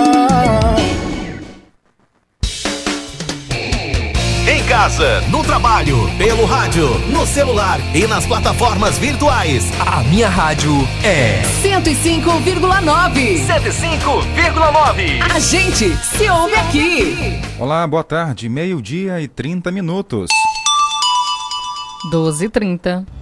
[4.69, 9.65] Casa, no trabalho, pelo rádio, no celular e nas plataformas virtuais.
[9.79, 10.71] A minha rádio
[11.03, 13.47] é 105,9.
[13.47, 15.21] 105,9.
[15.33, 17.41] A gente se ouve aqui.
[17.57, 18.47] Olá, boa tarde.
[18.47, 20.29] Meio-dia e 30 minutos.
[22.11, 23.18] 12 e 30.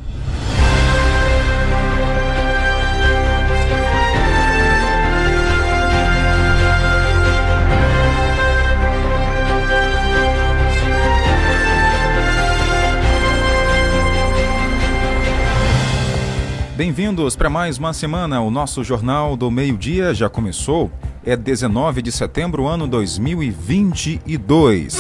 [16.78, 18.40] Bem-vindos para mais uma semana.
[18.40, 20.92] O nosso Jornal do Meio-Dia já começou.
[21.26, 24.96] É 19 de setembro, ano 2022.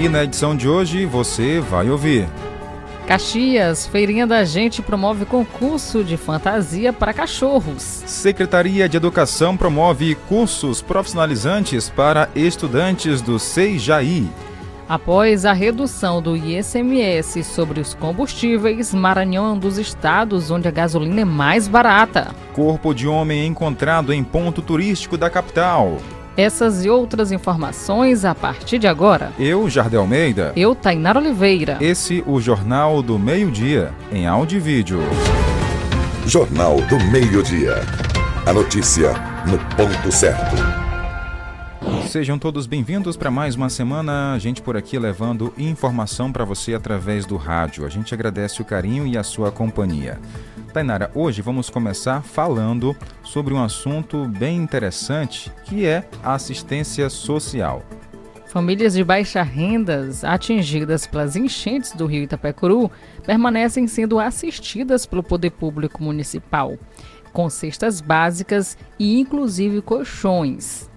[0.00, 2.26] E na edição de hoje você vai ouvir.
[3.06, 8.02] Caxias, Feirinha da Gente promove concurso de fantasia para cachorros.
[8.06, 14.26] Secretaria de Educação promove cursos profissionalizantes para estudantes do SEIJAI.
[14.88, 20.70] Após a redução do ICMS sobre os combustíveis, Maranhão é um dos estados onde a
[20.70, 22.28] gasolina é mais barata.
[22.52, 25.96] Corpo de homem encontrado em ponto turístico da capital.
[26.36, 29.32] Essas e outras informações a partir de agora.
[29.38, 30.52] Eu, Jardel Almeida.
[30.54, 31.78] Eu, Tainara Oliveira.
[31.80, 35.00] Esse o Jornal do Meio-Dia, em áudio e vídeo.
[36.26, 37.82] Jornal do Meio-Dia.
[38.46, 39.14] A notícia
[39.46, 40.85] no ponto certo.
[42.06, 44.32] Sejam todos bem-vindos para mais uma semana.
[44.32, 47.84] A gente por aqui levando informação para você através do rádio.
[47.84, 50.18] A gente agradece o carinho e a sua companhia.
[50.72, 57.82] Tainara, hoje vamos começar falando sobre um assunto bem interessante que é a assistência social.
[58.46, 62.90] Famílias de baixa rendas atingidas pelas enchentes do rio Itapecuru
[63.26, 66.78] permanecem sendo assistidas pelo poder público municipal,
[67.32, 70.88] com cestas básicas e inclusive colchões.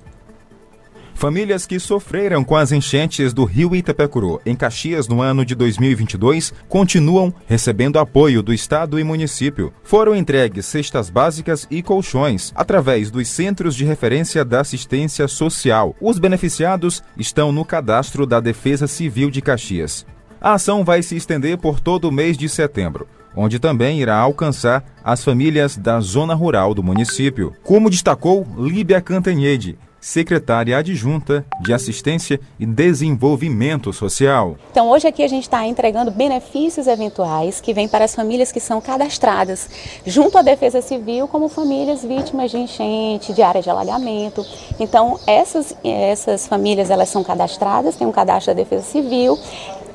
[1.19, 6.53] Famílias que sofreram com as enchentes do rio Itapecuru em Caxias no ano de 2022
[6.69, 9.73] continuam recebendo apoio do Estado e município.
[9.83, 15.93] Foram entregues cestas básicas e colchões através dos Centros de Referência da Assistência Social.
[15.99, 20.05] Os beneficiados estão no cadastro da Defesa Civil de Caxias.
[20.39, 24.83] A ação vai se estender por todo o mês de setembro onde também irá alcançar
[25.03, 27.53] as famílias da zona rural do município.
[27.63, 34.55] Como destacou Líbia Cantanhede, secretária adjunta de Assistência e Desenvolvimento Social.
[34.71, 38.59] Então, hoje aqui a gente está entregando benefícios eventuais que vêm para as famílias que
[38.59, 39.69] são cadastradas
[40.05, 44.45] junto à Defesa Civil como famílias vítimas de enchente, de área de alagamento.
[44.79, 49.37] Então, essas, essas famílias elas são cadastradas, tem um cadastro da Defesa Civil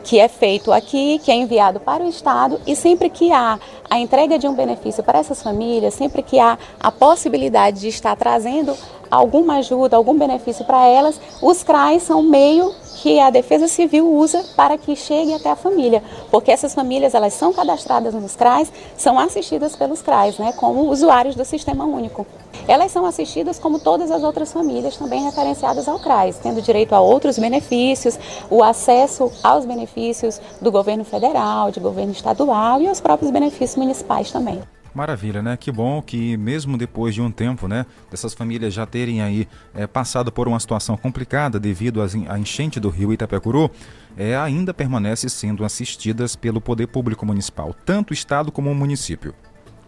[0.05, 3.59] que é feito aqui, que é enviado para o Estado e sempre que há
[3.95, 8.17] a entrega de um benefício para essas famílias, sempre que há a possibilidade de estar
[8.17, 8.77] trazendo
[9.09, 14.43] alguma ajuda, algum benefício para elas, os CRAs são meio que a Defesa Civil usa
[14.57, 19.19] para que chegue até a família, porque essas famílias elas são cadastradas nos CRAs, são
[19.19, 22.27] assistidas pelos CRAs, né, como usuários do Sistema Único.
[22.67, 27.01] Elas são assistidas como todas as outras famílias também referenciadas ao CRAS, tendo direito a
[27.01, 28.19] outros benefícios,
[28.49, 34.31] o acesso aos benefícios do governo federal, de governo estadual e aos próprios benefícios municipais
[34.31, 34.61] também.
[34.95, 35.57] Maravilha, né?
[35.57, 39.89] Que bom que mesmo depois de um tempo, né, dessas famílias já terem aí é,
[39.89, 43.69] passado por uma situação complicada devido à enchente do rio Itapecuru,
[44.17, 49.35] é, ainda permanece sendo assistidas pelo poder público municipal, tanto o estado como o município.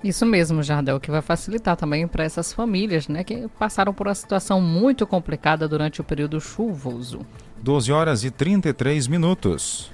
[0.02, 4.14] Isso mesmo, Jardel, que vai facilitar também para essas famílias, né, que passaram por uma
[4.14, 7.20] situação muito complicada durante o período chuvoso.
[7.62, 9.90] 12 horas e 33 minutos.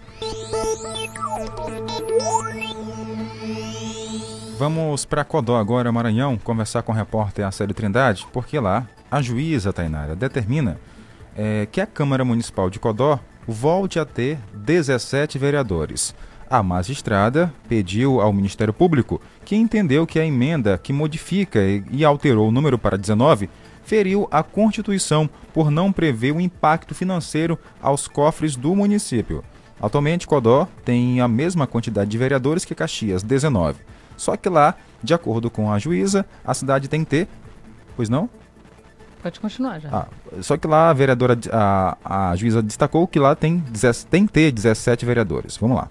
[4.63, 9.73] Vamos para Codó agora, Maranhão, conversar com o repórter Acélio Trindade, porque lá a juíza
[9.73, 10.79] Tainara determina
[11.37, 16.15] é, que a Câmara Municipal de Codó volte a ter 17 vereadores.
[16.49, 21.59] A magistrada pediu ao Ministério Público, que entendeu que a emenda que modifica
[21.91, 23.51] e alterou o número para 19
[23.83, 29.43] feriu a Constituição por não prever o impacto financeiro aos cofres do município.
[29.81, 33.91] Atualmente, Codó tem a mesma quantidade de vereadores que Caxias, 19.
[34.17, 37.29] Só que lá, de acordo com a juíza, a cidade tem que ter.
[37.97, 38.29] Pois não?
[39.23, 39.89] Pode continuar já.
[39.93, 40.07] Ah,
[40.41, 41.97] só que lá a vereadora, a,
[42.31, 43.63] a juíza destacou que lá tem,
[44.11, 45.57] tem que ter 17 vereadores.
[45.57, 45.89] Vamos lá.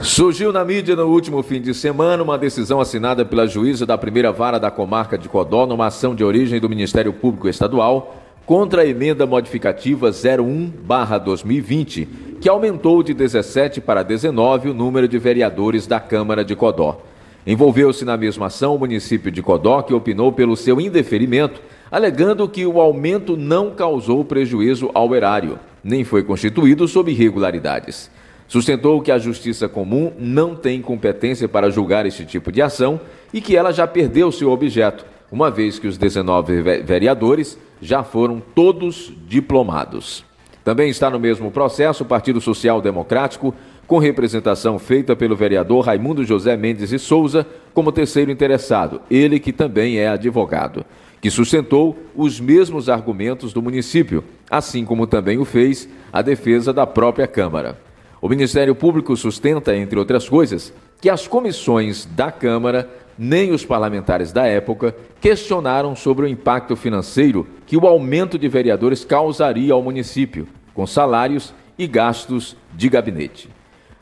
[0.00, 4.30] Surgiu na mídia no último fim de semana uma decisão assinada pela juíza da primeira
[4.30, 8.86] vara da comarca de Codó numa ação de origem do Ministério Público Estadual contra a
[8.86, 12.06] emenda modificativa 01/2020,
[12.46, 17.00] que aumentou de 17 para 19 o número de vereadores da Câmara de Codó.
[17.44, 21.60] Envolveu-se na mesma ação o município de Codó, que opinou pelo seu indeferimento,
[21.90, 28.12] alegando que o aumento não causou prejuízo ao erário, nem foi constituído sob irregularidades.
[28.46, 33.00] Sustentou que a Justiça Comum não tem competência para julgar este tipo de ação
[33.34, 38.40] e que ela já perdeu seu objeto, uma vez que os 19 vereadores já foram
[38.54, 40.24] todos diplomados.
[40.66, 43.54] Também está no mesmo processo o Partido Social Democrático,
[43.86, 49.52] com representação feita pelo vereador Raimundo José Mendes e Souza como terceiro interessado, ele que
[49.52, 50.84] também é advogado,
[51.20, 56.84] que sustentou os mesmos argumentos do município, assim como também o fez a defesa da
[56.84, 57.78] própria Câmara.
[58.20, 64.32] O Ministério Público sustenta, entre outras coisas, que as comissões da Câmara nem os parlamentares
[64.32, 70.46] da época questionaram sobre o impacto financeiro que o aumento de vereadores causaria ao município,
[70.76, 73.48] com salários e gastos de gabinete.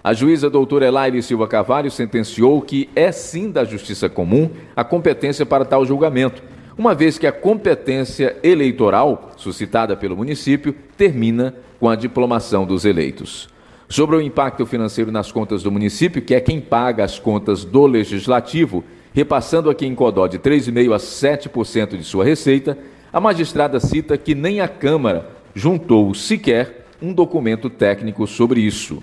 [0.03, 5.47] A juíza doutora Elaine Silva Carvalho sentenciou que é sim da Justiça Comum a competência
[5.47, 6.43] para tal julgamento,
[6.77, 13.49] uma vez que a competência eleitoral suscitada pelo município termina com a diplomação dos eleitos.
[13.89, 17.87] Sobre o impacto financeiro nas contas do município, que é quem paga as contas do
[17.87, 18.83] legislativo,
[19.13, 22.77] repassando aqui em Codó de 3,5% a 7% de sua receita,
[23.13, 29.03] a magistrada cita que nem a Câmara juntou sequer um documento técnico sobre isso.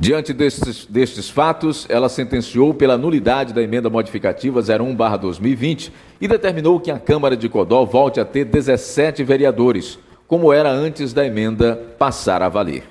[0.00, 5.90] Diante destes, destes, fatos, ela sentenciou pela nulidade da emenda modificativa 01-2020
[6.20, 9.98] e determinou que a Câmara de Codó volte a ter 17 vereadores,
[10.28, 12.84] como era antes da emenda passar a valer.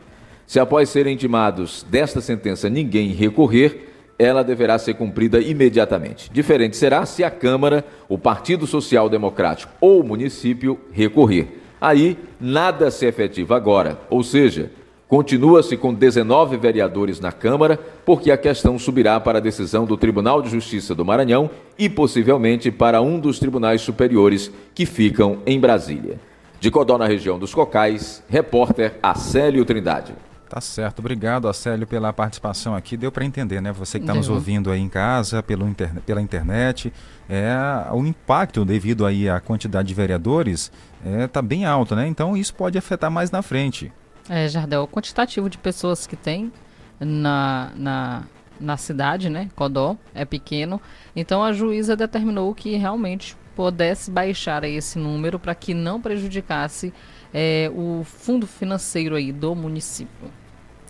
[0.45, 6.30] Se após serem intimados desta sentença ninguém recorrer, ela deverá ser cumprida imediatamente.
[6.30, 11.56] Diferente será se a Câmara, o Partido Social Democrático ou o município recorrer.
[11.79, 14.71] Aí nada se efetiva agora, ou seja,
[15.07, 20.41] continua-se com 19 vereadores na Câmara, porque a questão subirá para a decisão do Tribunal
[20.41, 26.19] de Justiça do Maranhão e possivelmente para um dos tribunais superiores que ficam em Brasília.
[26.59, 30.13] De Codó, na região dos Cocais, repórter Acélio Trindade.
[30.50, 32.96] Tá certo, obrigado, Acélio, pela participação aqui.
[32.96, 33.72] Deu para entender, né?
[33.74, 36.92] Você que está nos ouvindo aí em casa, pelo interne pela internet,
[37.30, 37.54] é,
[37.92, 40.72] o impacto devido aí à quantidade de vereadores
[41.04, 42.08] está é, tá bem alto, né?
[42.08, 43.92] Então isso pode afetar mais na frente.
[44.30, 46.52] É, Jardel, o quantitativo de pessoas que tem
[46.98, 48.24] na, na,
[48.60, 49.50] na cidade, né?
[49.54, 50.82] Codó, é pequeno.
[51.14, 56.94] Então a juíza determinou que realmente pudesse baixar esse número para que não prejudicasse
[57.34, 60.32] é, o fundo financeiro aí do município.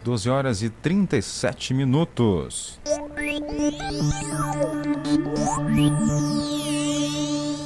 [0.08, 2.80] 12 horas e 37 minutos.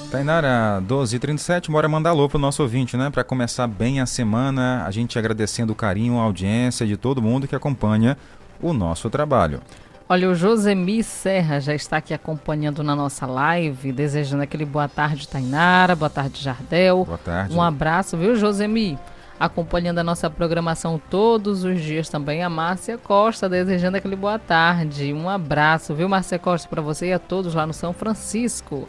[0.10, 3.12] Tainara, 12 e 37 bora mandar alô pro nosso ouvinte, né?
[3.12, 7.48] Para começar bem a semana, a gente agradecendo o carinho, a audiência de todo mundo
[7.48, 8.18] que acompanha
[8.60, 9.62] o nosso trabalho.
[10.10, 15.28] Olha, o Josemi Serra já está aqui acompanhando na nossa live, desejando aquele boa tarde,
[15.28, 17.06] Tainara, boa tarde, Jardel.
[17.06, 17.56] Boa tarde.
[17.56, 18.98] Um abraço, viu, Josemi?
[19.42, 25.12] Acompanhando a nossa programação todos os dias também, a Márcia Costa, desejando aquele boa tarde.
[25.12, 28.88] Um abraço, viu, Márcia Costa, para você e a todos lá no São Francisco.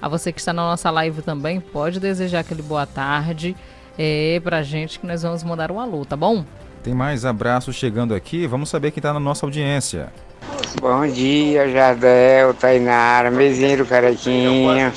[0.00, 3.54] A você que está na nossa live também, pode desejar aquele boa tarde
[3.96, 6.44] é, pra gente que nós vamos mandar um alô, tá bom?
[6.82, 10.12] Tem mais abraços chegando aqui, vamos saber quem está na nossa audiência.
[10.80, 14.92] Bom dia, Jardel, Tainara, Mesinho do Carequinha.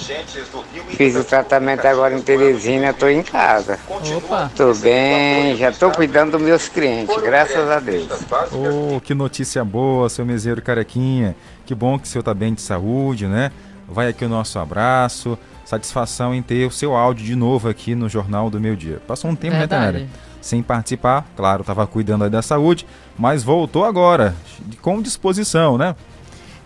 [0.89, 3.77] Fiz o tratamento agora em Teresina, estou em casa.
[4.17, 4.51] Opa!
[4.55, 8.07] Tô bem, já estou cuidando dos meus clientes, graças a Deus.
[8.51, 11.35] Oh, que notícia boa, seu Meseiro Carequinha.
[11.65, 13.51] Que bom que o senhor está bem de saúde, né?
[13.87, 15.37] Vai aqui o nosso abraço.
[15.65, 19.01] Satisfação em ter o seu áudio de novo aqui no Jornal do Meio Dia.
[19.07, 19.83] Passou um tempo, Verdade.
[19.83, 20.09] né, Tainara?
[20.45, 22.85] Sem participar, claro, estava cuidando da saúde,
[23.17, 24.35] mas voltou agora,
[24.79, 25.95] com disposição, né?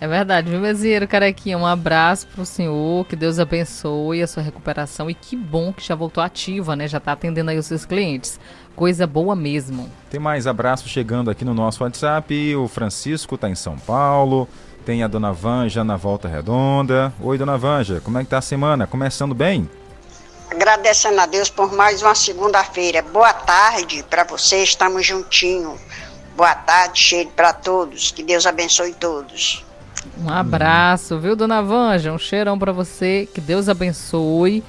[0.01, 1.57] É verdade, viu, Mezeiro Carequinha?
[1.57, 5.95] Um abraço pro senhor, que Deus abençoe a sua recuperação e que bom que já
[5.95, 6.89] voltou ativa, né?
[6.89, 8.37] Já tá atendendo aí os seus clientes.
[8.75, 9.89] Coisa boa mesmo.
[10.09, 12.53] Tem mais abraços chegando aqui no nosso WhatsApp.
[12.57, 14.45] O Francisco tá em São Paulo.
[14.85, 17.13] Tem a Dona Vanja na Volta Redonda.
[17.21, 18.85] Oi, Dona Vanja, como é que tá a semana?
[18.85, 19.69] Começando bem?
[20.51, 23.03] Agradecendo a Deus por mais uma segunda-feira.
[23.03, 25.77] Boa tarde para você, estamos juntinho.
[26.35, 28.11] Boa tarde, cheiro para todos.
[28.11, 29.63] Que Deus abençoe todos.
[30.17, 32.11] Um abraço, viu, Dona Vanja?
[32.11, 33.27] Um cheirão para você.
[33.31, 34.63] Que Deus abençoe.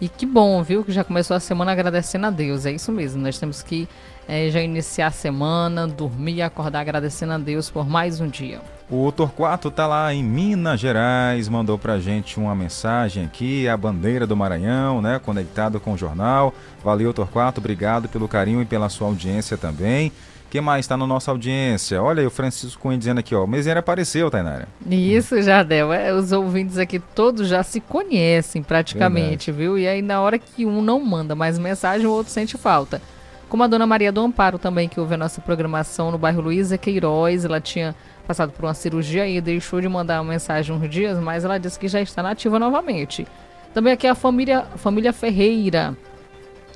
[0.00, 2.64] E que bom, viu, que já começou a semana agradecendo a Deus.
[2.64, 3.22] É isso mesmo.
[3.22, 3.88] Nós temos que
[4.26, 8.60] é, já iniciar a semana, dormir e acordar agradecendo a Deus por mais um dia.
[8.88, 14.28] O Torquato tá lá em Minas Gerais, mandou pra gente uma mensagem aqui, a bandeira
[14.28, 16.54] do Maranhão, né, conectado com o jornal.
[16.84, 20.12] Valeu, Torquato, obrigado pelo carinho e pela sua audiência também.
[20.48, 22.00] Quem mais está na nossa audiência?
[22.00, 24.68] Olha aí o Francisco Cunha dizendo aqui, ó, o Meseira apareceu, Tainara.
[24.88, 25.92] Isso, Jardel.
[25.92, 29.52] É, os ouvintes aqui todos já se conhecem praticamente, Verdade.
[29.52, 29.76] viu?
[29.76, 33.02] E aí na hora que um não manda mais mensagem, o outro sente falta.
[33.48, 36.76] Como a dona Maria do Amparo também, que ouve a nossa programação no bairro Luísa
[36.76, 37.94] Queiroz, ela tinha
[38.26, 41.78] passado por uma cirurgia e deixou de mandar uma mensagem uns dias, mas ela disse
[41.78, 43.26] que já está nativa novamente.
[43.72, 45.96] Também aqui a família, família Ferreira,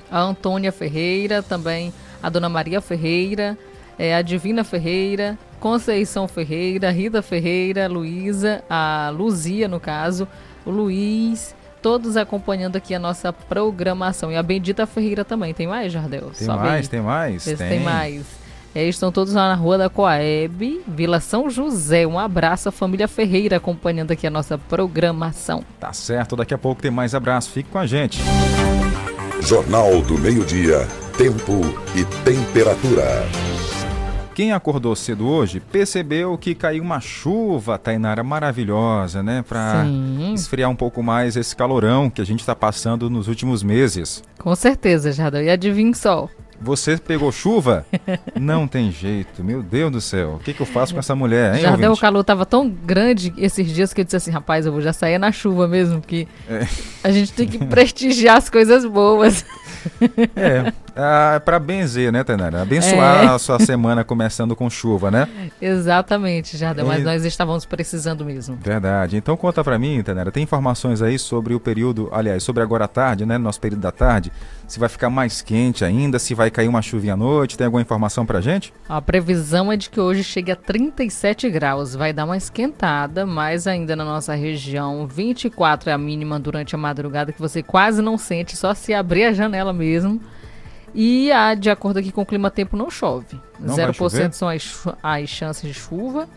[0.09, 3.57] a Antônia Ferreira, também a Dona Maria Ferreira,
[3.99, 10.27] é, a Divina Ferreira, Conceição Ferreira, Rita Ferreira, Luísa, a Luzia, no caso,
[10.65, 14.31] o Luiz, todos acompanhando aqui a nossa programação.
[14.31, 15.53] E a Bendita Ferreira também.
[15.53, 16.31] Tem mais, Jardel?
[16.37, 16.87] Tem Sobe mais, aí.
[16.87, 17.43] tem mais?
[17.43, 17.55] Tem.
[17.55, 18.41] tem mais.
[18.73, 22.07] É, estão todos lá na Rua da Coaeb, Vila São José.
[22.07, 25.63] Um abraço à família Ferreira acompanhando aqui a nossa programação.
[25.77, 27.49] Tá certo, daqui a pouco tem mais abraço.
[27.49, 28.21] Fique com a gente.
[29.41, 31.61] Jornal do Meio-Dia, Tempo
[31.93, 33.50] e Temperatura.
[34.41, 39.45] Quem acordou cedo hoje percebeu que caiu uma chuva, Tainara, maravilhosa, né?
[39.47, 39.85] Para
[40.33, 44.23] esfriar um pouco mais esse calorão que a gente está passando nos últimos meses.
[44.39, 45.43] Com certeza, Jardel.
[45.43, 46.27] E adivinha só?
[46.59, 47.85] Você pegou chuva?
[48.33, 49.43] Não tem jeito.
[49.43, 50.37] Meu Deus do céu.
[50.37, 53.31] O que, que eu faço com essa mulher, hein, Jardel, o calor tava tão grande
[53.37, 56.27] esses dias que eu disse assim, rapaz, eu vou já sair na chuva mesmo, que
[56.49, 56.67] é.
[57.03, 59.45] a gente tem que prestigiar as coisas boas.
[60.35, 62.61] É, ah, para benzer, né, Tainara?
[62.61, 63.27] Abençoar é.
[63.27, 65.27] a sua semana começando com chuva, né?
[65.61, 68.57] Exatamente, Jardel, mas nós estávamos precisando mesmo.
[68.61, 69.17] Verdade.
[69.17, 72.87] Então conta para mim, Tainara, tem informações aí sobre o período, aliás, sobre agora à
[72.87, 74.31] tarde, né, nosso período da tarde,
[74.67, 77.81] se vai ficar mais quente ainda, se vai cair uma chuvinha à noite, tem alguma
[77.81, 78.73] informação pra gente?
[78.87, 83.67] A previsão é de que hoje chegue a 37 graus, vai dar uma esquentada, mas
[83.67, 88.17] ainda na nossa região, 24 é a mínima durante a madrugada, que você quase não
[88.17, 90.21] sente, só se abrir a janela mesmo.
[90.93, 93.39] E a, de acordo aqui com o clima tempo, não chove.
[93.59, 96.27] Não 0% são as, as chances de chuva.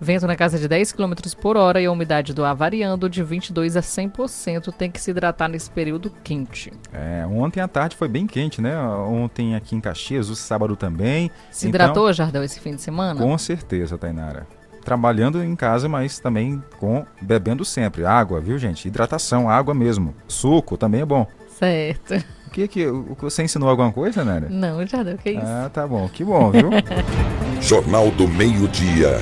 [0.00, 3.22] Vento na casa de 10 km por hora e a umidade do ar variando de
[3.24, 4.72] 22% a 100%.
[4.72, 6.72] Tem que se hidratar nesse período quente.
[6.92, 8.78] É, ontem à tarde foi bem quente, né?
[8.80, 11.30] Ontem aqui em Caxias, o sábado também.
[11.50, 13.20] Se então, hidratou, Jardel, esse fim de semana?
[13.20, 14.46] Com certeza, Tainara.
[14.84, 18.06] Trabalhando em casa, mas também com bebendo sempre.
[18.06, 18.86] Água, viu, gente?
[18.86, 20.14] Hidratação, água mesmo.
[20.28, 21.26] Suco também é bom.
[21.48, 22.14] Certo.
[22.48, 22.86] O que que
[23.20, 24.48] você ensinou alguma coisa, Nara?
[24.48, 25.42] Não, já deu, que isso?
[25.44, 26.08] Ah, tá bom.
[26.08, 26.70] Que bom, viu?
[27.60, 29.18] Jornal do Meio-Dia.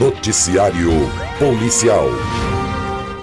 [0.00, 0.90] Noticiário
[1.38, 2.06] Policial.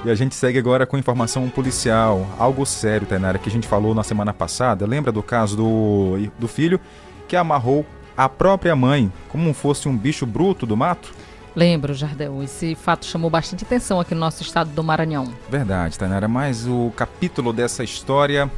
[0.05, 2.27] E a gente segue agora com informação policial.
[2.37, 4.85] Algo sério, Tainara, que a gente falou na semana passada.
[4.85, 6.79] Lembra do caso do, do filho
[7.27, 7.83] que amarrou
[8.15, 11.11] a própria mãe como fosse um bicho bruto do mato?
[11.55, 12.43] Lembro, Jardel.
[12.43, 15.33] Esse fato chamou bastante atenção aqui no nosso estado do Maranhão.
[15.49, 16.27] Verdade, Tainara.
[16.27, 18.51] Mas o capítulo dessa história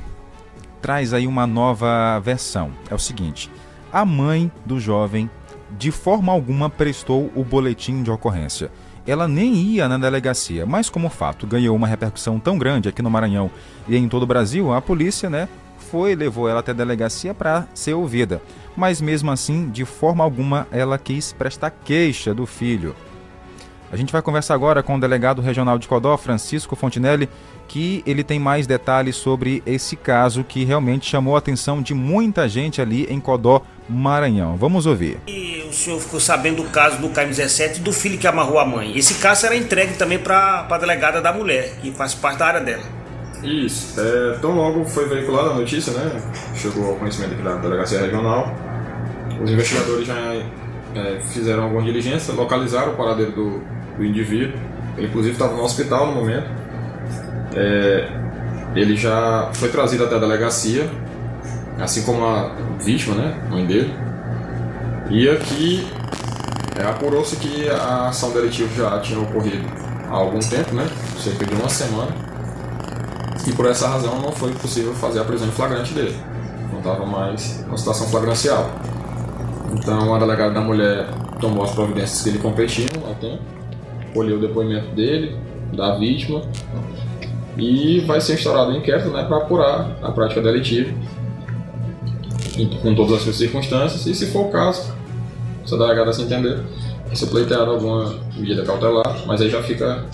[0.82, 2.72] traz aí uma nova versão.
[2.90, 3.52] É o seguinte:
[3.92, 5.30] a mãe do jovem
[5.78, 8.72] de forma alguma prestou o boletim de ocorrência.
[9.08, 13.02] Ela nem ia na delegacia, mas como o fato ganhou uma repercussão tão grande aqui
[13.02, 13.50] no Maranhão
[13.88, 17.66] e em todo o Brasil, a polícia, né, foi levou ela até a delegacia para
[17.74, 18.40] ser ouvida
[18.80, 22.96] mas mesmo assim, de forma alguma, ela quis prestar queixa do filho.
[23.92, 27.30] A gente vai conversar agora com o delegado regional de Codó, Francisco Fontinelli,
[27.68, 32.48] que ele tem mais detalhes sobre esse caso que realmente chamou a atenção de muita
[32.48, 34.56] gente ali em Codó, Maranhão.
[34.56, 35.20] Vamos ouvir.
[35.28, 38.98] E o senhor ficou sabendo do caso do KM17 do filho que amarrou a mãe.
[38.98, 42.62] Esse caso era entregue também para a delegada da mulher, que faz parte da área
[42.62, 42.84] dela.
[43.44, 44.00] Isso.
[44.00, 46.22] É, tão logo foi veiculada a notícia, né?
[46.56, 48.54] Chegou ao conhecimento aqui da delegacia regional
[49.42, 50.36] os investigadores já
[50.96, 53.62] é, fizeram alguma diligência, localizaram o paradeiro do,
[54.00, 54.58] do indivíduo.
[54.98, 56.48] Ele, inclusive, estava no hospital no momento.
[57.56, 58.08] É,
[58.76, 60.90] ele já foi trazido até a delegacia,
[61.80, 63.94] assim como a vítima, né, mãe dele.
[65.10, 65.88] E aqui
[66.78, 69.68] É, Apurou-se que a ação delitiva já tinha ocorrido
[70.10, 70.88] há algum tempo, né?
[71.18, 72.12] cerca de uma semana,
[73.46, 76.16] e por essa razão não foi possível fazer a prisão em flagrante dele.
[76.72, 78.70] Não estava mais uma situação flagrancial.
[79.74, 81.08] Então a delegada da mulher
[81.42, 83.14] tomou as providências que lhe competiam ao
[84.14, 85.36] colheu o depoimento dele,
[85.74, 86.42] da vítima,
[87.58, 90.94] e vai ser instaurado um inquérito né, para apurar a prática delitiva
[92.82, 94.94] com todas as suas circunstâncias e, se for o caso,
[95.66, 96.62] se a delegada se entender,
[97.06, 100.06] vai ser pleiteada alguma medida cautelar, mas aí já fica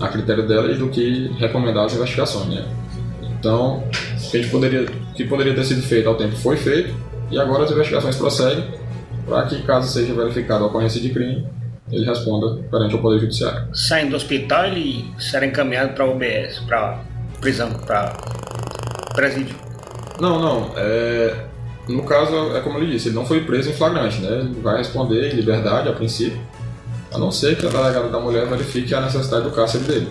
[0.00, 2.48] a critério dela e do que recomendar as investigações.
[2.48, 2.66] Né?
[3.22, 3.82] Então,
[4.22, 6.94] o que, poderia, que poderia ter sido feito ao tempo foi feito
[7.30, 8.64] e agora as investigações prosseguem
[9.26, 11.46] para que, caso seja verificada a ocorrência de crime,
[11.90, 13.68] ele responda perante o Poder Judiciário.
[13.74, 17.00] Saindo do hospital, ele será encaminhado para a UBS, para
[17.40, 18.12] prisão, para
[19.14, 19.54] presídio.
[20.20, 20.72] Não, não.
[20.76, 21.44] É,
[21.88, 24.40] no caso, é como ele disse, ele não foi preso em flagrante, né?
[24.40, 26.40] Ele vai responder em liberdade a princípio,
[27.12, 30.08] a não ser que a delegada da mulher verifique a necessidade do cárcere dele.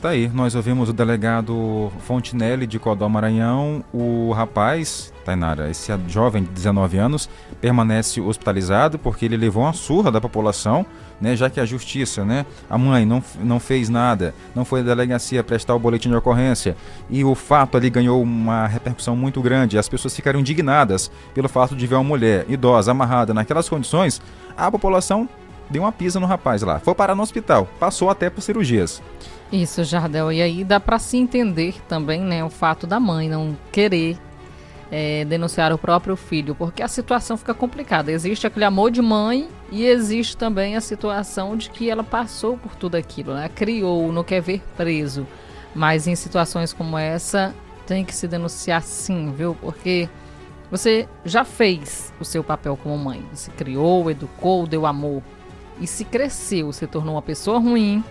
[0.00, 3.84] Tá aí, nós ouvimos o delegado Fontinelli de Codó Maranhão.
[3.92, 7.28] O rapaz, Tainara, esse jovem de 19 anos,
[7.60, 10.84] permanece hospitalizado porque ele levou uma surra da população,
[11.20, 14.82] né, já que a justiça, né, a mãe não, não fez nada, não foi à
[14.82, 16.76] delegacia prestar o boletim de ocorrência
[17.08, 19.78] e o fato ali ganhou uma repercussão muito grande.
[19.78, 24.20] As pessoas ficaram indignadas pelo fato de ver uma mulher idosa amarrada naquelas condições.
[24.56, 25.28] A população
[25.68, 29.02] deu uma pisa no rapaz lá, foi parar no hospital, passou até por cirurgias.
[29.52, 30.32] Isso, Jardel.
[30.32, 34.16] E aí dá para se entender também, né, o fato da mãe não querer
[34.90, 38.10] é, denunciar o próprio filho, porque a situação fica complicada.
[38.10, 42.74] Existe aquele amor de mãe e existe também a situação de que ela passou por
[42.74, 43.48] tudo aquilo, né?
[43.48, 45.26] criou, não quer ver preso.
[45.74, 47.54] Mas em situações como essa,
[47.86, 49.56] tem que se denunciar sim, viu?
[49.60, 50.08] Porque
[50.70, 53.24] você já fez o seu papel como mãe.
[53.32, 55.22] Se criou, educou, deu amor.
[55.80, 58.04] E se cresceu, se tornou uma pessoa ruim,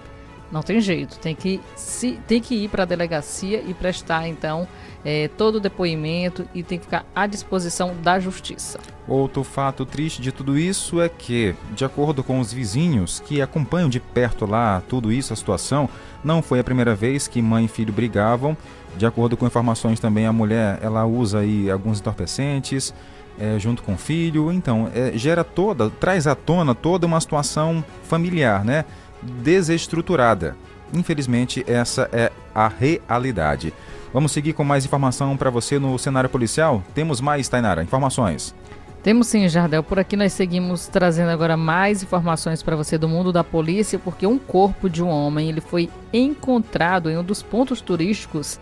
[0.51, 4.67] não tem jeito, tem que, se, tem que ir para a delegacia e prestar então
[5.03, 8.79] é, todo o depoimento e tem que ficar à disposição da justiça.
[9.07, 13.89] Outro fato triste de tudo isso é que, de acordo com os vizinhos que acompanham
[13.89, 15.89] de perto lá tudo isso, a situação,
[16.23, 18.55] não foi a primeira vez que mãe e filho brigavam.
[18.97, 22.93] De acordo com informações também, a mulher ela usa aí alguns entorpecentes.
[23.41, 27.81] É, junto com o filho, então é, gera toda, traz à tona toda uma situação
[28.03, 28.83] familiar, né?
[29.21, 30.55] desestruturada.
[30.93, 33.73] Infelizmente, essa é a realidade.
[34.11, 36.83] Vamos seguir com mais informação para você no cenário policial?
[36.93, 38.55] Temos mais, Tainara, informações.
[39.03, 39.83] Temos sim, Jardel.
[39.83, 44.27] Por aqui nós seguimos trazendo agora mais informações para você do mundo da polícia, porque
[44.27, 48.59] um corpo de um homem ele foi encontrado em um dos pontos turísticos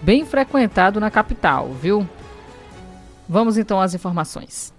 [0.00, 2.08] bem frequentado na capital, viu?
[3.28, 4.72] Vamos então às informações.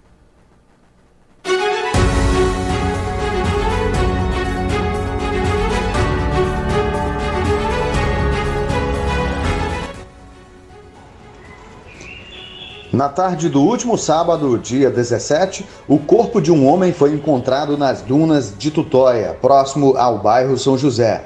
[12.94, 18.02] Na tarde do último sábado, dia 17, o corpo de um homem foi encontrado nas
[18.02, 21.24] dunas de Tutóia, próximo ao bairro São José.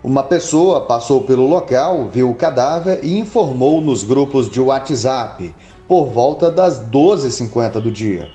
[0.00, 5.52] Uma pessoa passou pelo local, viu o cadáver e informou nos grupos de WhatsApp
[5.88, 8.28] por volta das 12h50 do dia.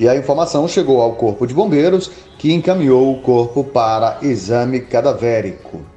[0.00, 5.93] E a informação chegou ao Corpo de Bombeiros, que encaminhou o corpo para exame cadavérico.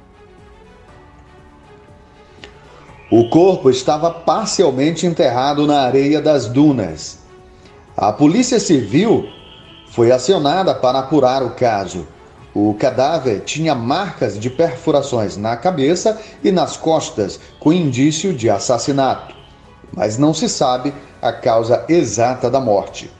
[3.10, 7.20] O corpo estava parcialmente enterrado na areia das dunas.
[7.96, 9.26] A Polícia Civil
[9.90, 12.06] foi acionada para apurar o caso.
[12.54, 19.34] O cadáver tinha marcas de perfurações na cabeça e nas costas, com indício de assassinato,
[19.90, 20.92] mas não se sabe
[21.22, 23.10] a causa exata da morte.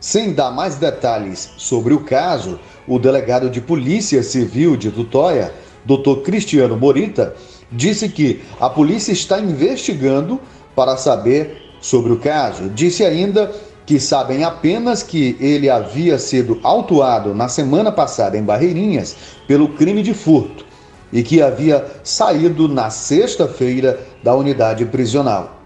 [0.00, 6.22] Sem dar mais detalhes sobre o caso, o delegado de Polícia Civil de Tutóia, Dr.
[6.24, 7.36] Cristiano Morita,
[7.74, 10.40] disse que a polícia está investigando
[10.74, 12.70] para saber sobre o caso.
[12.70, 13.52] Disse ainda
[13.84, 19.14] que sabem apenas que ele havia sido autuado na semana passada em Barreirinhas
[19.46, 20.64] pelo crime de furto
[21.12, 25.63] e que havia saído na sexta-feira da unidade prisional.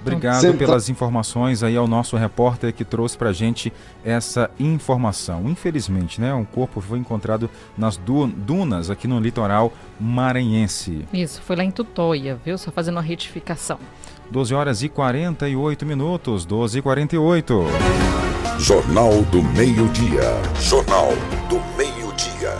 [0.00, 0.58] Obrigado Senta...
[0.58, 3.72] pelas informações aí ao nosso repórter que trouxe para gente
[4.04, 5.48] essa informação.
[5.48, 11.04] Infelizmente, né, um corpo foi encontrado nas dunas aqui no litoral maranhense.
[11.12, 12.56] Isso, foi lá em Tutóia, viu?
[12.56, 13.78] Só fazendo uma retificação.
[14.30, 17.64] 12 horas e 48 minutos, 12 e 48.
[18.58, 20.40] Jornal do Meio-Dia.
[20.60, 21.08] Jornal
[21.48, 22.56] do Meio-Dia.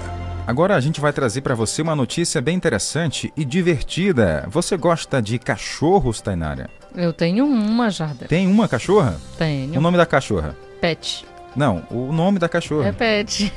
[0.46, 4.48] Agora a gente vai trazer para você uma notícia bem interessante e divertida.
[4.50, 6.68] Você gosta de cachorros, Tainara?
[6.94, 8.26] Eu tenho uma, Jardim.
[8.26, 9.16] Tem uma cachorra?
[9.38, 9.78] Tenho.
[9.78, 10.56] O nome da cachorra?
[10.80, 11.24] Pet.
[11.54, 12.88] Não, o nome da cachorra.
[12.88, 13.52] É Pet.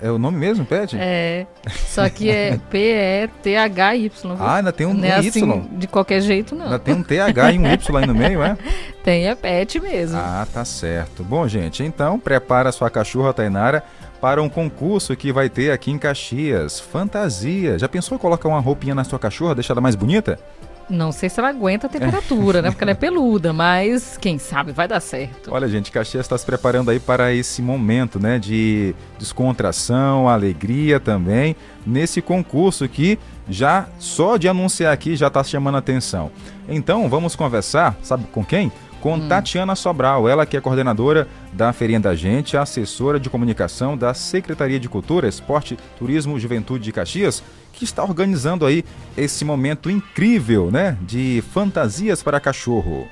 [0.00, 0.96] É o nome mesmo, Pet?
[0.98, 1.46] É.
[1.86, 4.36] Só que é P-E-T-H-Y.
[4.38, 5.78] Ah, ainda tem um, não é um assim, Y.
[5.78, 6.66] de qualquer jeito, não.
[6.66, 8.56] Ainda tem um TH e um Y aí no meio, é?
[9.02, 10.18] Tem, é Pet mesmo.
[10.18, 11.22] Ah, tá certo.
[11.22, 13.82] Bom, gente, então prepara sua cachorra Tainara
[14.20, 16.80] para um concurso que vai ter aqui em Caxias.
[16.80, 17.78] Fantasia.
[17.78, 20.38] Já pensou em colocar uma roupinha na sua cachorra, deixar ela mais bonita?
[20.88, 22.70] Não sei se ela aguenta a temperatura, né?
[22.70, 25.52] Porque ela é peluda, mas quem sabe vai dar certo.
[25.52, 28.38] Olha, gente, Caxias está se preparando aí para esse momento, né?
[28.38, 33.18] De descontração, alegria também, nesse concurso que
[33.48, 36.30] já, só de anunciar aqui, já está chamando a atenção.
[36.68, 38.72] Então, vamos conversar, sabe com quem?
[39.04, 39.28] Com Hum.
[39.28, 44.80] Tatiana Sobral, ela que é coordenadora da Feirinha da Gente, assessora de comunicação da Secretaria
[44.80, 47.42] de Cultura, Esporte, Turismo e Juventude de Caxias,
[47.74, 48.82] que está organizando aí
[49.14, 50.96] esse momento incrível, né?
[51.02, 53.06] De fantasias para cachorro.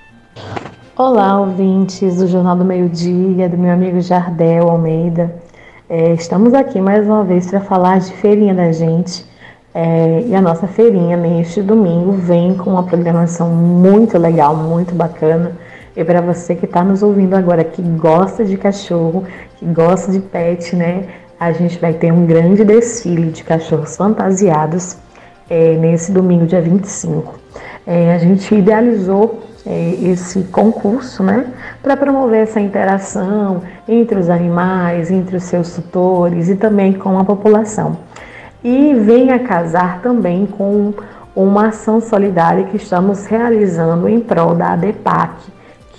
[0.96, 5.42] Olá, ouvintes do Jornal do Meio Dia, do meu amigo Jardel Almeida.
[5.90, 9.26] É, estamos aqui mais uma vez para falar de feirinha da gente.
[9.74, 15.52] É, e a nossa feirinha neste domingo vem com uma programação muito legal, muito bacana.
[15.96, 19.24] E para você que está nos ouvindo agora, que gosta de cachorro,
[19.57, 21.05] que gosta de pet, né?
[21.38, 24.96] A gente vai ter um grande desfile de cachorros fantasiados
[25.50, 27.38] é, nesse domingo, dia 25.
[27.87, 31.46] É, a gente idealizou é, esse concurso, né,
[31.83, 37.24] para promover essa interação entre os animais, entre os seus tutores e também com a
[37.24, 37.98] população.
[38.64, 40.94] E vem a casar também com
[41.35, 45.51] uma ação solidária que estamos realizando em prol da ADEPAC,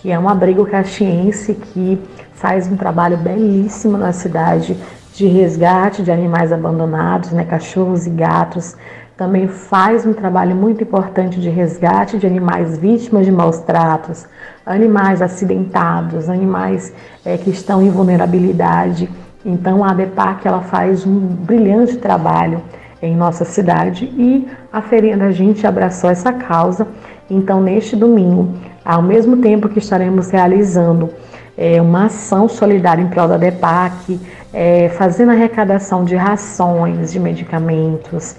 [0.03, 1.97] que é um abrigo caxiense que
[2.33, 4.77] faz um trabalho belíssimo na cidade
[5.15, 8.75] de resgate de animais abandonados, né, cachorros e gatos.
[9.15, 14.27] Também faz um trabalho muito importante de resgate de animais vítimas de maus tratos,
[14.65, 19.09] animais acidentados, animais é, que estão em vulnerabilidade.
[19.45, 22.61] Então a ADEPAC ela faz um brilhante trabalho
[23.01, 26.85] em nossa cidade e a feirinha da gente abraçou essa causa.
[27.29, 31.09] Então neste domingo, ao mesmo tempo que estaremos realizando
[31.57, 34.19] é, uma ação solidária em prol da ADEPAC,
[34.53, 38.35] é, fazendo arrecadação de rações, de medicamentos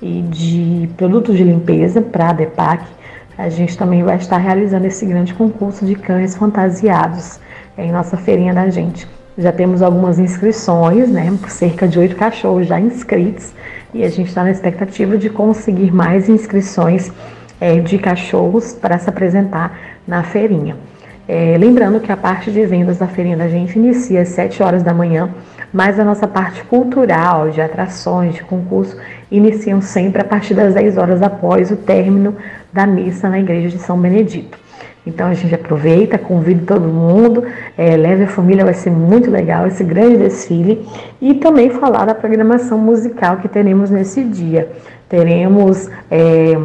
[0.00, 2.84] e de produtos de limpeza para a DEPAC,
[3.36, 7.38] a gente também vai estar realizando esse grande concurso de cães fantasiados
[7.76, 9.06] em nossa feirinha da gente.
[9.36, 11.32] Já temos algumas inscrições, né?
[11.46, 13.52] Cerca de oito cachorros já inscritos
[13.94, 17.12] e a gente está na expectativa de conseguir mais inscrições
[17.60, 20.76] é, de cachorros para se apresentar na feirinha.
[21.26, 24.82] É, lembrando que a parte de vendas da feirinha da gente inicia às 7 horas
[24.82, 25.28] da manhã,
[25.70, 28.96] mas a nossa parte cultural, de atrações, de concurso,
[29.30, 32.34] iniciam sempre a partir das 10 horas após o término
[32.72, 34.58] da missa na igreja de São Benedito.
[35.06, 37.44] Então a gente aproveita, convida todo mundo,
[37.76, 40.86] é, leve a família, vai ser muito legal esse grande desfile
[41.20, 44.70] e também falar da programação musical que teremos nesse dia.
[45.08, 46.58] Teremos é,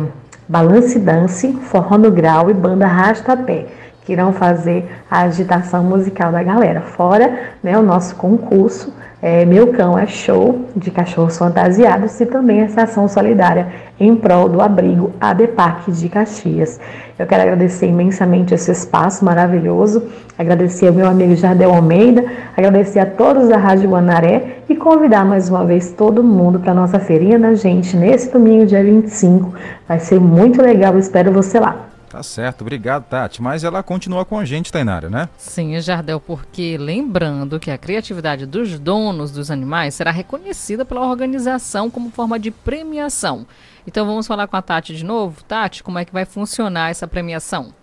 [0.53, 3.65] balance dance, forró no grau e banda rastapé
[4.05, 6.81] que irão fazer a agitação musical da galera.
[6.81, 12.59] Fora né, o nosso concurso, é, Meu Cão é Show, de cachorros fantasiados, e também
[12.59, 16.77] essa ação solidária em prol do abrigo ADEPAC de Caxias.
[17.17, 20.03] Eu quero agradecer imensamente esse espaço maravilhoso,
[20.37, 22.25] agradecer ao meu amigo Jardel Almeida,
[22.57, 26.99] agradecer a todos da Rádio Guanaré e convidar mais uma vez todo mundo para nossa
[26.99, 29.53] feirinha da gente nesse domingo, dia 25.
[29.87, 31.92] Vai ser muito legal, espero você lá.
[32.13, 33.41] Tá certo, obrigado, Tati.
[33.41, 35.27] Mas ela continua com a gente, Tainara, né?
[35.35, 41.89] Sim, Jardel, porque lembrando que a criatividade dos donos dos animais será reconhecida pela organização
[41.89, 43.47] como forma de premiação.
[43.87, 45.43] Então vamos falar com a Tati de novo.
[45.43, 47.73] Tati, como é que vai funcionar essa premiação?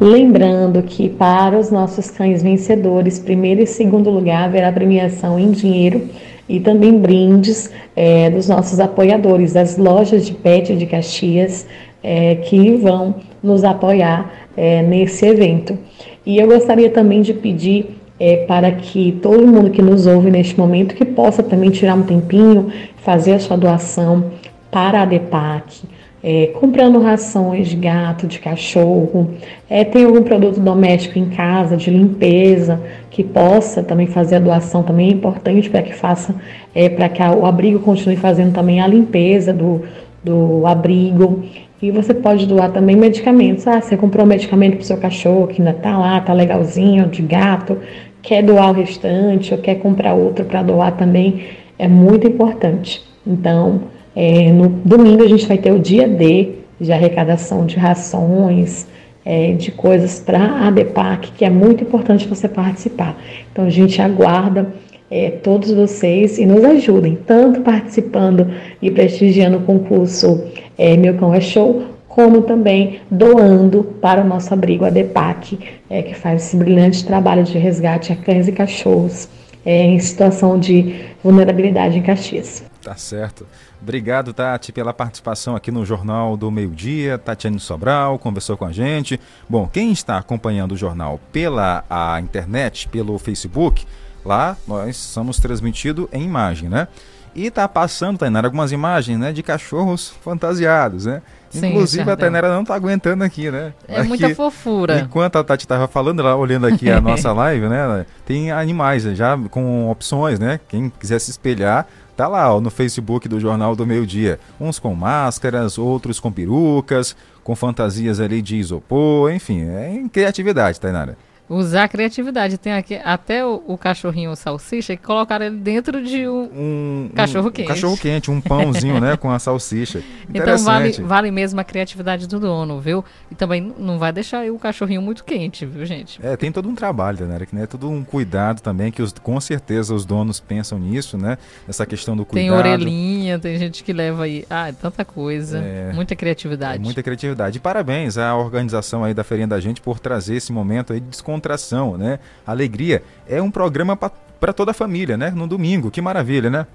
[0.00, 6.10] Lembrando que para os nossos cães vencedores, primeiro e segundo lugar, haverá premiação em dinheiro
[6.48, 11.64] e também brindes é, dos nossos apoiadores, das lojas de pet de Caxias,
[12.02, 15.76] é, que vão nos apoiar é, nesse evento.
[16.24, 20.58] E eu gostaria também de pedir é, para que todo mundo que nos ouve neste
[20.58, 24.26] momento que possa também tirar um tempinho, fazer a sua doação
[24.70, 25.82] para a DEPAC,
[26.22, 29.30] é, comprando rações de gato, de cachorro,
[29.68, 32.78] é, tem algum produto doméstico em casa, de limpeza,
[33.10, 36.34] que possa também fazer a doação, também é importante para que faça,
[36.74, 39.82] é, para que a, o abrigo continue fazendo também a limpeza do,
[40.22, 41.42] do abrigo.
[41.82, 43.66] E você pode doar também medicamentos.
[43.66, 47.06] Ah, você comprou um medicamento para o seu cachorro que ainda está lá, está legalzinho,
[47.06, 47.78] de gato,
[48.22, 51.44] quer doar o restante ou quer comprar outro para doar também,
[51.78, 53.02] é muito importante.
[53.26, 53.82] Então,
[54.14, 58.86] é, no domingo a gente vai ter o dia D de arrecadação de rações,
[59.24, 63.16] é, de coisas para a ABPAC, que é muito importante você participar.
[63.52, 64.72] Então a gente aguarda
[65.10, 68.46] é, todos vocês e nos ajudem, tanto participando
[68.80, 70.42] e prestigiando o concurso
[70.78, 76.14] é, Meu Cão é Show, como também doando para o nosso abrigo ADEPAC, é, que
[76.14, 79.28] faz esse brilhante trabalho de resgate a cães e cachorros
[79.64, 82.64] é, em situação de vulnerabilidade em Caxias.
[82.82, 83.46] Tá certo.
[83.82, 87.18] Obrigado, Tati, pela participação aqui no Jornal do Meio Dia.
[87.18, 89.20] Tatiane Sobral conversou com a gente.
[89.48, 93.86] Bom, quem está acompanhando o jornal pela a internet, pelo Facebook,
[94.24, 96.88] lá nós somos transmitidos em imagem, né?
[97.34, 101.22] E tá passando, Tainara, algumas imagens, né, de cachorros fantasiados, né?
[101.48, 103.72] Sim, Inclusive a Tainara não tá aguentando aqui, né?
[103.88, 105.00] É aqui, muita fofura.
[105.00, 108.06] Enquanto a Tati tava falando, ela olhando aqui a nossa live, né?
[108.24, 110.60] Tem animais já com opções, né?
[110.68, 114.38] Quem quiser se espelhar, tá lá ó, no Facebook do Jornal do Meio Dia.
[114.60, 120.78] Uns com máscaras, outros com perucas, com fantasias ali de isopor, enfim, é em criatividade,
[120.78, 121.16] Tainara.
[121.50, 122.56] Usar a criatividade.
[122.56, 127.50] Tem aqui até o, o cachorrinho salsicha que colocaram ele dentro de um, um cachorro
[127.50, 127.66] quente.
[127.66, 130.00] Um cachorro quente, um pãozinho, né, com a salsicha.
[130.32, 133.04] Então vale, vale mesmo a criatividade do dono, viu?
[133.32, 136.24] E também não vai deixar o cachorrinho muito quente, viu, gente?
[136.24, 139.40] É, tem todo um trabalho, né, que né, todo um cuidado também que os, com
[139.40, 141.36] certeza os donos pensam nisso, né?
[141.68, 142.48] Essa questão do cuidado.
[142.48, 146.76] Tem orelhinha, tem gente que leva aí, ah, é tanta coisa, é, muita criatividade.
[146.76, 147.56] É muita criatividade.
[147.56, 151.08] E parabéns à organização aí da feirinha da gente por trazer esse momento aí de
[151.08, 152.18] desconto descontração, né?
[152.46, 153.02] Alegria.
[153.26, 155.30] É um programa para toda a família, né?
[155.30, 155.90] No domingo.
[155.90, 156.66] Que maravilha, né?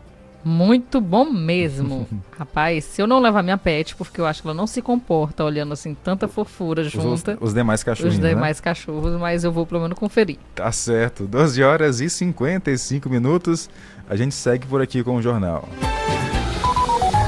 [0.44, 2.08] Muito bom mesmo.
[2.38, 5.44] Rapaz, se eu não levar minha pet, porque eu acho que ela não se comporta
[5.44, 7.38] olhando assim tanta fofura junta.
[7.42, 8.14] Os, os demais cachorros.
[8.14, 8.64] Os demais né?
[8.64, 10.38] cachorros, mas eu vou pelo menos conferir.
[10.54, 11.26] Tá certo.
[11.26, 13.70] 12 horas e 55 minutos.
[14.08, 15.68] A gente segue por aqui com o jornal.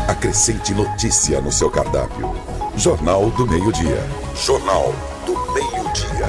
[0.07, 2.35] Acrescente notícia no seu cardápio.
[2.75, 4.03] Jornal do Meio-Dia.
[4.35, 4.93] Jornal
[5.25, 6.26] do Meio-Dia.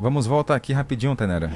[0.00, 1.50] Vamos voltar aqui rapidinho, Tenera.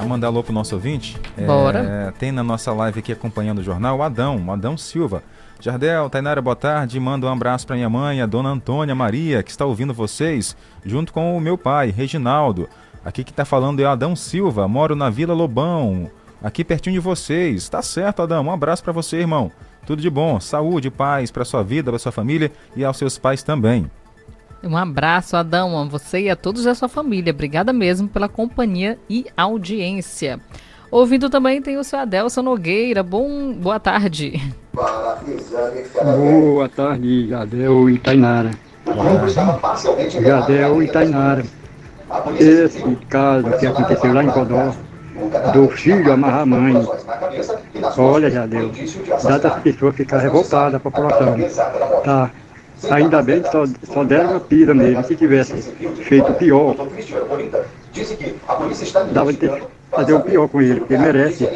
[0.00, 1.18] A mandar alô pro nosso ouvinte.
[1.44, 1.80] Bora.
[1.80, 5.22] É, tem na nossa live aqui acompanhando o jornal o Adão, o Adão Silva.
[5.60, 7.00] Jardel, Tainara, boa tarde.
[7.00, 11.12] Manda um abraço para minha mãe, a dona Antônia Maria, que está ouvindo vocês, junto
[11.12, 12.68] com o meu pai, Reginaldo.
[13.04, 16.08] Aqui que está falando é Adão Silva, moro na Vila Lobão,
[16.40, 17.68] aqui pertinho de vocês.
[17.68, 18.44] Tá certo, Adão.
[18.44, 19.50] Um abraço para você, irmão.
[19.84, 23.42] Tudo de bom, saúde, paz para sua vida, para sua família e aos seus pais
[23.42, 23.90] também.
[24.62, 27.32] Um abraço, Adão, a você e a todos da sua família.
[27.32, 30.40] Obrigada mesmo pela companhia e audiência.
[30.90, 33.02] Ouvindo também tem o seu Adelson Nogueira.
[33.02, 34.42] Bom, boa tarde.
[36.02, 38.50] Boa tarde, Jadel e Tainara.
[40.20, 41.44] Jadel e Tainara.
[42.38, 44.72] Esse caso que aconteceu lá em Codó,
[45.52, 46.74] do filho amarrar a mãe.
[47.96, 48.70] Olha, Jadel,
[49.22, 51.36] dá das pessoas ficar revoltadas, a população.
[52.02, 52.30] Tá
[52.90, 55.02] Ainda bem que só, só deram uma pira nele.
[55.04, 55.54] Se tivesse
[56.04, 56.76] feito pior,
[59.12, 61.48] dava de ter, fazer o pior com ele, porque ele merece.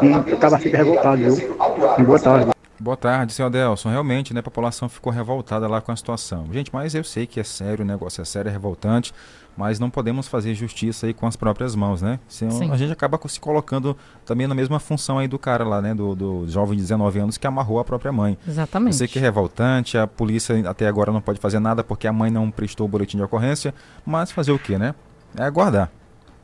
[0.00, 1.56] Um, acaba fica revoltado, viu?
[2.04, 2.53] Boa tarde.
[2.78, 3.88] Boa tarde, senhor Adelson.
[3.88, 6.48] Realmente, né, a população ficou revoltada lá com a situação.
[6.52, 9.12] Gente, mas eu sei que é sério, o negócio é sério, é revoltante,
[9.56, 12.18] mas não podemos fazer justiça aí com as próprias mãos, né?
[12.26, 12.72] Senão Sim.
[12.72, 16.16] a gente acaba se colocando também na mesma função aí do cara lá, né, do,
[16.16, 18.36] do jovem de 19 anos que amarrou a própria mãe.
[18.46, 18.94] Exatamente.
[18.94, 22.12] Eu sei que é revoltante, a polícia até agora não pode fazer nada porque a
[22.12, 23.72] mãe não prestou o boletim de ocorrência,
[24.04, 24.96] mas fazer o que, né?
[25.38, 25.90] É aguardar.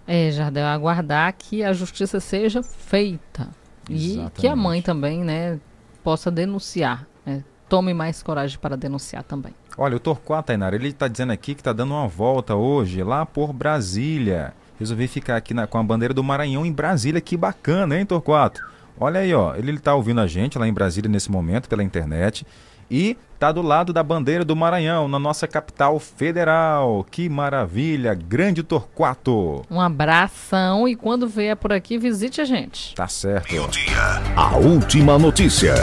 [0.07, 3.49] É, Jardel, aguardar que a justiça seja feita.
[3.89, 4.41] E Exatamente.
[4.41, 5.59] que a mãe também, né,
[6.03, 7.07] possa denunciar.
[7.25, 7.43] Né?
[7.69, 9.55] Tome mais coragem para denunciar também.
[9.79, 13.25] Olha, o Torquato, Tainara, ele está dizendo aqui que está dando uma volta hoje lá
[13.25, 14.53] por Brasília.
[14.79, 17.21] Resolvi ficar aqui na, com a bandeira do Maranhão em Brasília.
[17.21, 18.61] Que bacana, hein, Torquato?
[18.99, 19.55] Olha aí, ó.
[19.55, 22.47] Ele está ouvindo a gente lá em Brasília nesse momento pela internet.
[22.91, 27.07] E tá do lado da bandeira do Maranhão, na nossa capital federal.
[27.11, 29.65] Que maravilha, grande Torquato.
[29.71, 32.95] Um abração e quando vier por aqui, visite a gente.
[32.95, 33.51] Tá certo.
[33.51, 35.75] Meio dia, a última notícia.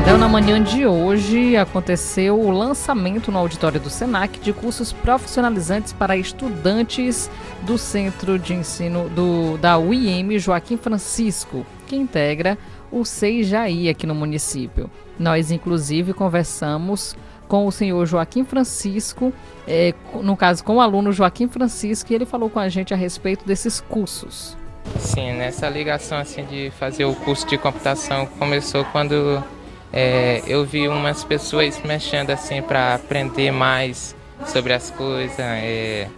[0.00, 5.92] Jardel, na manhã de hoje aconteceu o lançamento no auditório do Senac de cursos profissionalizantes
[5.92, 7.30] para estudantes
[7.62, 12.56] do Centro de Ensino do, da UIM Joaquim Francisco, que integra
[12.90, 14.90] o Seijaí aqui no município.
[15.18, 17.14] Nós, inclusive, conversamos
[17.46, 19.34] com o senhor Joaquim Francisco,
[19.68, 22.96] é, no caso com o aluno Joaquim Francisco, e ele falou com a gente a
[22.96, 24.56] respeito desses cursos.
[24.98, 29.44] Sim, nessa ligação assim de fazer o curso de computação começou quando
[29.92, 34.14] é, eu vi umas pessoas mexendo assim para aprender mais
[34.46, 35.38] sobre as coisas.
[35.38, 36.08] É,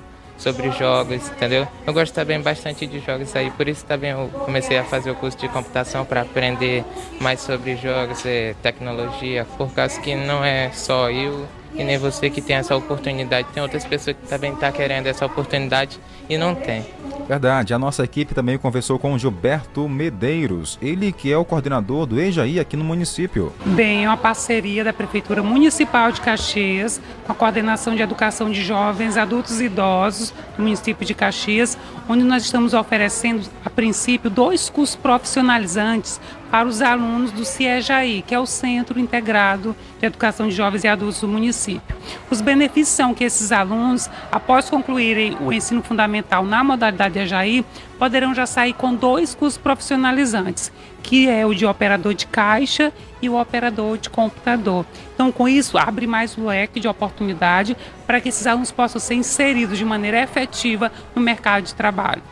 [0.43, 1.69] sobre jogos, entendeu?
[1.87, 5.15] Eu gosto também bastante de jogos aí, por isso também eu comecei a fazer o
[5.15, 6.85] curso de computação para aprender
[7.21, 12.29] mais sobre jogos, e tecnologia, por causa que não é só eu e nem você
[12.29, 16.37] que tem essa oportunidade, tem outras pessoas que também estão tá querendo essa oportunidade e
[16.37, 16.85] não tem.
[17.29, 22.05] Verdade, a nossa equipe também conversou com o Gilberto Medeiros, ele que é o coordenador
[22.05, 23.53] do EJAI aqui no município.
[23.65, 28.63] Bem, é uma parceria da Prefeitura Municipal de Caxias, com a coordenação de educação de
[28.63, 34.69] jovens, adultos e idosos do município de Caxias, onde nós estamos oferecendo, a princípio, dois
[34.69, 36.21] cursos profissionalizantes
[36.53, 40.89] para os alunos do CIEJAI, que é o Centro Integrado de Educação de Jovens e
[40.89, 41.97] Adultos do município.
[42.31, 47.65] Os benefícios são que esses alunos, após concluírem o ensino fundamental na modalidade EJAI,
[47.99, 50.71] poderão já sair com dois cursos profissionalizantes,
[51.03, 54.85] que é o de operador de caixa e o operador de computador.
[55.15, 57.75] Então, com isso, abre mais o leque de oportunidade
[58.07, 62.23] para que esses alunos possam ser inseridos de maneira efetiva no mercado de trabalho.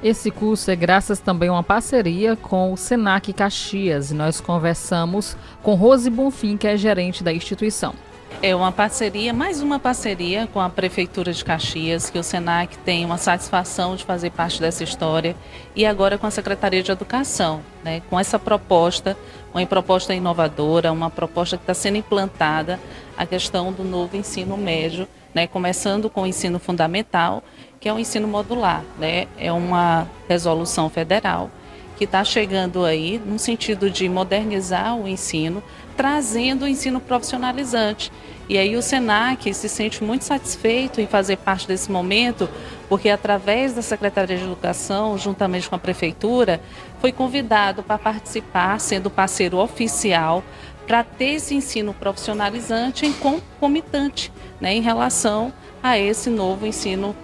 [0.00, 4.12] Esse curso é graças também a uma parceria com o Senac Caxias.
[4.12, 7.94] Nós conversamos com Rose Bonfim, que é gerente da instituição.
[8.40, 13.04] É uma parceria, mais uma parceria com a Prefeitura de Caxias, que o SENAC tem
[13.04, 15.34] uma satisfação de fazer parte dessa história,
[15.74, 19.16] e agora com a Secretaria de Educação, né, com essa proposta,
[19.52, 22.78] uma proposta inovadora, uma proposta que está sendo implantada,
[23.16, 27.42] a questão do novo ensino médio, né, começando com o ensino fundamental
[27.80, 29.26] que é o ensino modular, né?
[29.38, 31.50] É uma resolução federal
[31.96, 35.62] que está chegando aí no sentido de modernizar o ensino,
[35.96, 38.12] trazendo o ensino profissionalizante.
[38.48, 42.48] E aí o Senac se sente muito satisfeito em fazer parte desse momento,
[42.88, 46.60] porque através da Secretaria de Educação, juntamente com a Prefeitura,
[47.00, 50.42] foi convidado para participar, sendo parceiro oficial,
[50.88, 57.14] para ter esse ensino profissionalizante em concomitante, né, em relação a esse novo ensino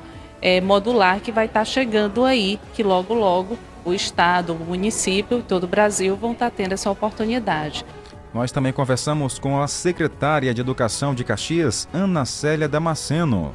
[0.42, 5.42] é, modular que vai estar tá chegando aí, que logo, logo o Estado, o município,
[5.42, 7.86] todo o Brasil vão estar tá tendo essa oportunidade.
[8.34, 13.54] Nós também conversamos com a secretária de Educação de Caxias, Ana Célia Damasceno.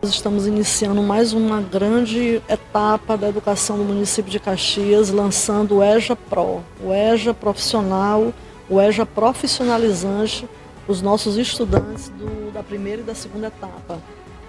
[0.00, 5.84] Nós estamos iniciando mais uma grande etapa da educação do município de Caxias, lançando o
[5.84, 8.32] EJA Pro, o EJA profissional,
[8.68, 10.48] o EJA profissionalizante,
[10.86, 13.98] os nossos estudantes do, da primeira e da segunda etapa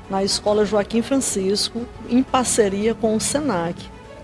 [0.10, 3.76] na Escola Joaquim Francisco, em parceria com o SENAC,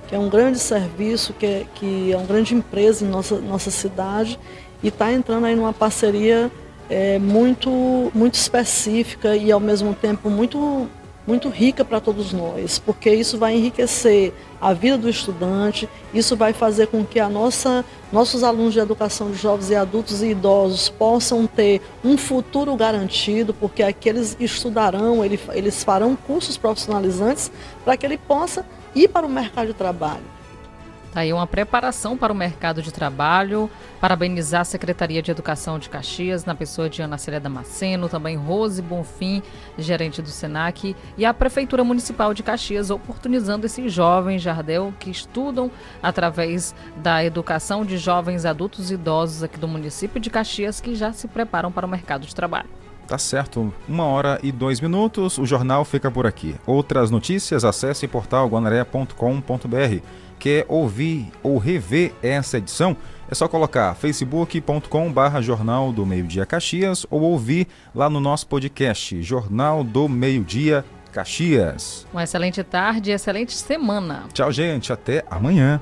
[0.08, 3.70] que é um grande serviço, que é, que é uma grande empresa em nossa, nossa
[3.70, 4.40] cidade
[4.82, 6.52] e está entrando aí numa parceria
[6.90, 10.88] é, muito, muito específica e ao mesmo tempo muito
[11.28, 16.54] muito rica para todos nós, porque isso vai enriquecer a vida do estudante, isso vai
[16.54, 20.90] fazer com que a nossa, nossos alunos de educação de jovens e adultos e idosos
[20.90, 27.52] possam ter um futuro garantido, porque aqui eles estudarão, eles farão cursos profissionalizantes
[27.84, 30.35] para que ele possa ir para o mercado de trabalho.
[31.16, 33.72] Tá aí uma preparação para o mercado de trabalho.
[34.02, 38.82] Parabenizar a Secretaria de Educação de Caxias, na pessoa de Ana Célia Damasceno, também Rose
[38.82, 39.42] Bonfim,
[39.78, 45.72] gerente do SENAC, e a Prefeitura Municipal de Caxias, oportunizando esses jovens, Jardel, que estudam
[46.04, 51.14] através da educação de jovens adultos e idosos aqui do município de Caxias, que já
[51.14, 52.68] se preparam para o mercado de trabalho.
[53.08, 56.56] Tá certo, uma hora e dois minutos, o jornal fica por aqui.
[56.66, 60.02] Outras notícias, acesse portalguanaré.com.br
[60.40, 62.96] quer ouvir ou rever essa edição,
[63.30, 68.48] é só colocar facebook.com barra Jornal do Meio Dia Caxias ou ouvir lá no nosso
[68.48, 72.06] podcast Jornal do Meio Dia Caxias.
[72.12, 74.26] Uma excelente tarde e excelente semana.
[74.34, 74.92] Tchau, gente.
[74.92, 75.82] Até amanhã.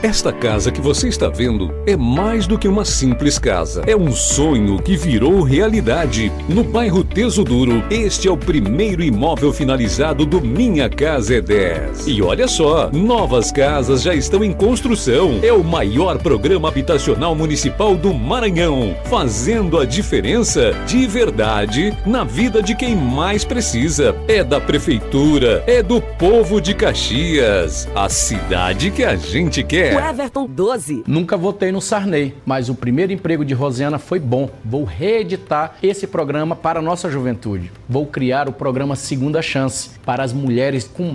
[0.00, 3.82] Esta casa que você está vendo é mais do que uma simples casa.
[3.84, 6.30] É um sonho que virou realidade.
[6.48, 12.06] No bairro Teso Duro, este é o primeiro imóvel finalizado do Minha Casa é 10.
[12.06, 15.40] E olha só, novas casas já estão em construção.
[15.42, 22.62] É o maior programa habitacional municipal do Maranhão, fazendo a diferença de verdade na vida
[22.62, 24.14] de quem mais precisa.
[24.28, 29.87] É da prefeitura, é do povo de Caxias, a cidade que a gente quer.
[29.94, 31.04] O Everton 12.
[31.06, 34.50] Nunca votei no Sarney, mas o primeiro emprego de Rosiana foi bom.
[34.64, 37.70] Vou reeditar esse programa para a nossa juventude.
[37.88, 41.06] Vou criar o programa Segunda Chance para as mulheres com